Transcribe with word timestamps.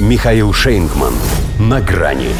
Михаил 0.00 0.52
Шейнгман. 0.52 1.14
На 1.60 1.80
грани. 1.80 2.30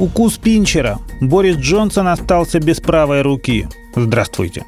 Укус 0.00 0.36
Пинчера. 0.36 0.98
Борис 1.20 1.56
Джонсон 1.58 2.08
остался 2.08 2.58
без 2.58 2.80
правой 2.80 3.22
руки. 3.22 3.68
Здравствуйте. 3.94 4.64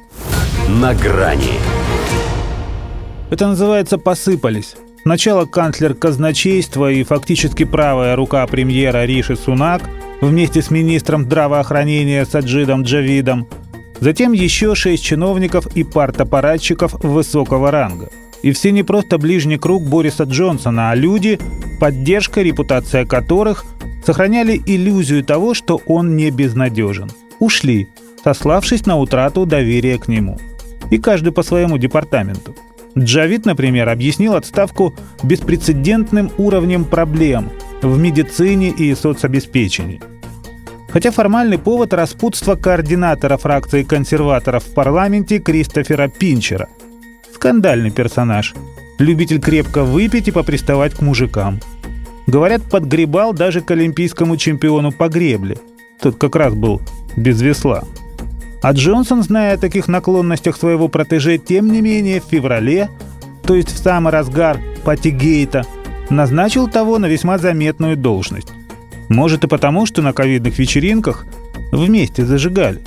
На 0.69 0.93
грани. 0.93 1.59
Это 3.31 3.47
называется 3.47 3.97
«посыпались». 3.97 4.77
Сначала 5.01 5.45
канцлер 5.45 5.93
казначейства 5.93 6.89
и 6.89 7.03
фактически 7.03 7.65
правая 7.65 8.15
рука 8.15 8.47
премьера 8.47 9.03
Риши 9.03 9.35
Сунак 9.35 9.81
вместе 10.21 10.61
с 10.61 10.71
министром 10.71 11.25
здравоохранения 11.25 12.25
Саджидом 12.25 12.83
Джавидом, 12.83 13.45
затем 13.99 14.31
еще 14.31 14.73
шесть 14.73 15.03
чиновников 15.03 15.67
и 15.75 15.83
партапаратчиков 15.83 16.93
высокого 17.03 17.71
ранга. 17.71 18.09
И 18.45 18.51
все 18.51 18.71
не 18.71 18.83
просто 18.83 19.17
ближний 19.17 19.57
круг 19.57 19.81
Бориса 19.81 20.25
Джонсона, 20.25 20.91
а 20.91 20.95
люди, 20.95 21.39
поддержка, 21.79 22.43
репутация 22.43 23.03
которых 23.03 23.65
сохраняли 24.05 24.61
иллюзию 24.67 25.23
того, 25.23 25.55
что 25.55 25.81
он 25.87 26.15
не 26.15 26.29
безнадежен. 26.29 27.09
Ушли, 27.39 27.89
сославшись 28.23 28.85
на 28.85 28.97
утрату 28.97 29.47
доверия 29.47 29.97
к 29.97 30.07
нему. 30.07 30.37
И 30.91 30.99
каждый 30.99 31.33
по 31.33 31.41
своему 31.41 31.79
департаменту. 31.79 32.55
Джавид, 32.95 33.47
например, 33.47 33.89
объяснил 33.89 34.35
отставку 34.35 34.93
беспрецедентным 35.23 36.29
уровнем 36.37 36.85
проблем 36.85 37.49
в 37.81 37.97
медицине 37.97 38.69
и 38.69 38.93
соцобеспечении. 38.93 40.01
Хотя 40.89 41.09
формальный 41.09 41.57
повод– 41.57 41.93
распутства 41.95 42.53
координатора 42.53 43.37
фракции 43.37 43.81
консерваторов 43.81 44.65
в 44.65 44.73
парламенте 44.75 45.39
Кристофера 45.39 46.09
Пинчера. 46.09 46.69
Скандальный 47.35 47.91
персонаж. 47.91 48.53
Любитель 48.97 49.41
крепко 49.41 49.83
выпить 49.83 50.29
и 50.29 50.31
поприставать 50.31 50.93
к 50.93 51.01
мужикам. 51.01 51.59
Говорят, 52.27 52.61
подгребал 52.63 53.33
даже 53.33 53.59
к 53.59 53.69
олимпийскому 53.71 54.37
чемпиону 54.37 54.93
по 54.93 55.09
гребле. 55.09 55.57
Тот 56.01 56.15
как 56.15 56.37
раз 56.37 56.53
был 56.53 56.81
без 57.17 57.41
весла. 57.41 57.83
А 58.61 58.71
Джонсон, 58.71 59.21
зная 59.21 59.55
о 59.55 59.57
таких 59.57 59.89
наклонностях 59.89 60.55
своего 60.55 60.87
протеже, 60.87 61.37
тем 61.37 61.69
не 61.73 61.81
менее 61.81 62.21
в 62.21 62.23
феврале, 62.23 62.89
то 63.43 63.53
есть 63.53 63.69
в 63.69 63.77
самый 63.77 64.13
разгар 64.13 64.57
Патигейта, 64.85 65.65
назначил 66.09 66.69
того 66.69 66.99
на 66.99 67.07
весьма 67.07 67.37
заметную 67.37 67.97
должность. 67.97 68.53
Может 69.09 69.43
и 69.43 69.47
потому, 69.47 69.85
что 69.85 70.01
на 70.01 70.13
ковидных 70.13 70.57
вечеринках 70.57 71.25
вместе 71.73 72.25
зажигали. 72.25 72.81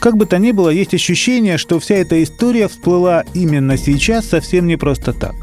Как 0.00 0.16
бы 0.16 0.24
то 0.24 0.38
ни 0.38 0.52
было, 0.52 0.70
есть 0.70 0.94
ощущение, 0.94 1.58
что 1.58 1.78
вся 1.78 1.96
эта 1.96 2.22
история 2.22 2.68
всплыла 2.68 3.22
именно 3.34 3.76
сейчас 3.76 4.26
совсем 4.26 4.66
не 4.66 4.76
просто 4.76 5.12
так. 5.12 5.34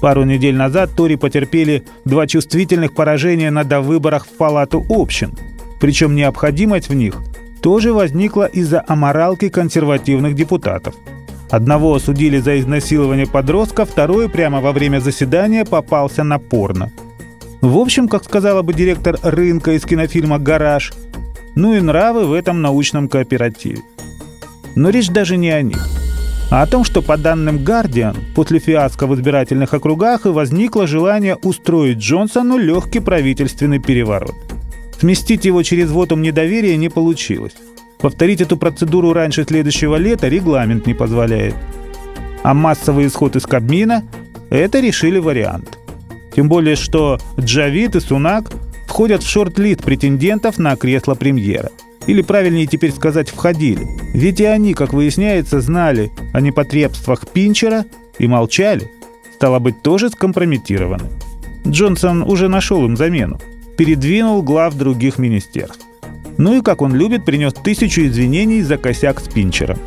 Пару 0.00 0.24
недель 0.24 0.56
назад 0.56 0.92
Тори 0.96 1.16
потерпели 1.16 1.84
два 2.06 2.26
чувствительных 2.26 2.94
поражения 2.94 3.50
на 3.50 3.62
довыборах 3.62 4.24
в 4.24 4.30
Палату 4.30 4.84
общин. 4.88 5.34
Причем 5.78 6.14
необходимость 6.14 6.88
в 6.88 6.94
них 6.94 7.16
тоже 7.60 7.92
возникла 7.92 8.46
из-за 8.46 8.82
аморалки 8.88 9.50
консервативных 9.50 10.34
депутатов. 10.34 10.94
Одного 11.50 11.94
осудили 11.94 12.38
за 12.38 12.58
изнасилование 12.58 13.26
подростка, 13.26 13.84
второй 13.84 14.30
прямо 14.30 14.62
во 14.62 14.72
время 14.72 15.00
заседания 15.00 15.66
попался 15.66 16.24
на 16.24 16.38
порно. 16.38 16.90
В 17.60 17.76
общем, 17.76 18.08
как 18.08 18.24
сказала 18.24 18.62
бы 18.62 18.72
директор 18.72 19.18
рынка 19.22 19.72
из 19.72 19.84
кинофильма 19.84 20.38
«Гараж», 20.38 20.92
ну 21.54 21.74
и 21.74 21.80
нравы 21.80 22.26
в 22.26 22.32
этом 22.32 22.62
научном 22.62 23.08
кооперативе. 23.08 23.82
Но 24.76 24.90
речь 24.90 25.08
даже 25.08 25.36
не 25.36 25.50
о 25.50 25.62
них, 25.62 25.86
а 26.50 26.62
о 26.62 26.66
том, 26.66 26.84
что 26.84 27.02
по 27.02 27.16
данным 27.16 27.64
«Гардиан» 27.64 28.16
после 28.34 28.58
фиаско 28.58 29.06
в 29.06 29.14
избирательных 29.14 29.74
округах 29.74 30.26
и 30.26 30.30
возникло 30.30 30.86
желание 30.86 31.36
устроить 31.36 31.98
Джонсону 31.98 32.56
легкий 32.56 33.00
правительственный 33.00 33.78
переворот– 33.78 34.34
Сместить 35.00 35.46
его 35.46 35.62
через 35.62 35.90
вотум 35.90 36.20
недоверия 36.20 36.76
не 36.76 36.90
получилось. 36.90 37.54
Повторить 38.00 38.42
эту 38.42 38.58
процедуру 38.58 39.14
раньше 39.14 39.44
следующего 39.44 39.96
лета 39.96 40.28
регламент 40.28 40.86
не 40.86 40.92
позволяет. 40.92 41.54
А 42.42 42.52
массовый 42.52 43.06
исход 43.06 43.34
из 43.34 43.46
Кабмина– 43.46 44.04
это 44.50 44.78
решили 44.78 45.18
вариант. 45.18 45.78
Тем 46.36 46.50
более, 46.50 46.76
что 46.76 47.18
Джавид 47.38 47.96
и 47.96 48.00
Сунак 48.00 48.50
входят 48.90 49.22
в 49.22 49.28
шорт-лист 49.28 49.82
претендентов 49.82 50.58
на 50.58 50.76
кресло 50.76 51.14
премьера. 51.14 51.70
Или 52.06 52.20
правильнее 52.20 52.66
теперь 52.66 52.92
сказать 52.92 53.30
«входили». 53.30 53.86
Ведь 54.12 54.40
и 54.40 54.44
они, 54.44 54.74
как 54.74 54.92
выясняется, 54.92 55.60
знали 55.60 56.10
о 56.34 56.40
непотребствах 56.40 57.26
Пинчера 57.28 57.86
и 58.18 58.26
молчали. 58.26 58.90
Стало 59.34 59.58
быть, 59.60 59.80
тоже 59.82 60.10
скомпрометированы. 60.10 61.08
Джонсон 61.66 62.22
уже 62.22 62.48
нашел 62.48 62.84
им 62.84 62.96
замену 62.96 63.38
передвинул 63.80 64.42
глав 64.42 64.74
других 64.74 65.18
министерств. 65.18 65.86
Ну 66.36 66.58
и, 66.58 66.60
как 66.60 66.82
он 66.82 66.94
любит, 66.94 67.24
принес 67.24 67.54
тысячу 67.54 68.02
извинений 68.02 68.60
за 68.60 68.76
косяк 68.76 69.20
с 69.20 69.22
Пинчером. 69.26 69.78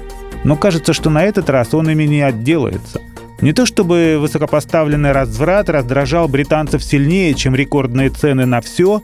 Но 0.43 0.55
кажется, 0.55 0.93
что 0.93 1.11
на 1.11 1.23
этот 1.23 1.47
раз 1.51 1.75
он 1.75 1.91
ими 1.91 2.05
не 2.05 2.21
отделается. 2.21 3.01
Не 3.41 3.53
то 3.53 3.65
чтобы 3.65 4.17
высокопоставленный 4.19 5.11
разврат 5.11 5.69
раздражал 5.69 6.27
британцев 6.27 6.83
сильнее, 6.83 7.33
чем 7.33 7.55
рекордные 7.55 8.09
цены 8.09 8.45
на 8.45 8.61
все 8.61 9.01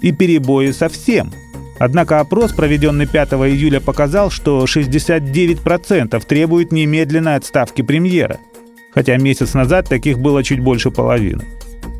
и 0.00 0.12
перебои 0.12 0.70
со 0.70 0.88
всем. 0.88 1.32
Однако 1.78 2.20
опрос, 2.20 2.52
проведенный 2.52 3.06
5 3.06 3.32
июля, 3.32 3.80
показал, 3.80 4.30
что 4.30 4.64
69% 4.64 6.24
требуют 6.26 6.72
немедленной 6.72 7.36
отставки 7.36 7.82
премьера. 7.82 8.38
Хотя 8.94 9.16
месяц 9.16 9.54
назад 9.54 9.88
таких 9.88 10.18
было 10.18 10.44
чуть 10.44 10.60
больше 10.60 10.90
половины. 10.90 11.44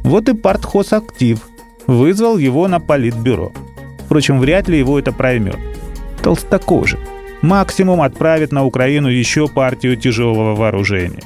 Вот 0.05 0.29
и 0.29 0.35
партхоз 0.35 0.93
актив– 0.93 1.41
вызвал 1.87 2.39
его 2.39 2.69
на 2.69 2.81
политбюро. 2.81 3.53
Впрочем, 4.05 4.41
вряд 4.41 4.69
ли 4.69 4.79
его 4.79 4.99
это 4.99 5.13
проймет. 5.13 5.59
Толстокожий. 6.23 6.99
Максимум 7.41 8.03
отправит 8.03 8.53
на 8.53 8.65
Украину 8.65 9.09
еще 9.09 9.49
партию 9.49 9.97
тяжелого 9.97 10.55
вооружения. 10.55 11.23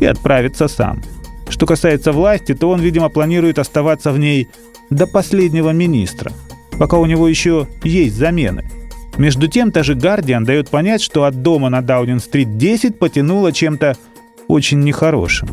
И 0.00 0.06
отправится 0.06 0.66
сам. 0.66 1.02
Что 1.48 1.66
касается 1.66 2.12
власти, 2.12 2.54
то 2.54 2.70
он, 2.70 2.80
видимо, 2.80 3.08
планирует 3.08 3.58
оставаться 3.58 4.12
в 4.12 4.18
ней 4.18 4.48
до 4.88 5.06
последнего 5.06 5.70
министра, 5.70 6.32
пока 6.78 6.98
у 6.98 7.06
него 7.06 7.28
еще 7.28 7.68
есть 7.84 8.16
замены. 8.16 8.70
Между 9.18 9.48
тем, 9.48 9.72
та 9.72 9.82
же 9.82 9.94
«Гардиан» 9.94 10.44
дает 10.44 10.70
понять, 10.70 11.02
что 11.02 11.24
от 11.24 11.42
дома 11.42 11.68
на 11.68 11.82
Даунинг-стрит 11.82 12.56
10 12.56 12.98
потянуло 12.98 13.52
чем-то 13.52 13.96
очень 14.48 14.80
нехорошим. 14.80 15.50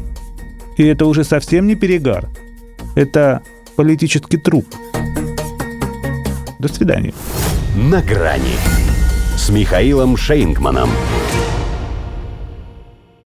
И 0.77 0.83
это 0.83 1.05
уже 1.05 1.23
совсем 1.23 1.67
не 1.67 1.75
перегар. 1.75 2.29
Это 2.95 3.41
политический 3.75 4.37
труп. 4.37 4.67
До 6.59 6.67
свидания. 6.67 7.13
На 7.75 8.01
грани 8.01 8.55
с 9.35 9.49
Михаилом 9.49 10.17
Шейнгманом. 10.17 10.89